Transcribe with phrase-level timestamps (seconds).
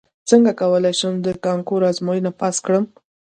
[0.29, 2.85] څنګه کولی شم د کانکور ازموینه پاس کړم